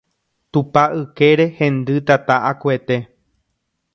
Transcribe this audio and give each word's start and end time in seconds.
Tupa 0.51 0.83
ykére 1.01 1.45
hendy 1.57 1.95
tata 2.07 2.35
akuete 2.49 2.97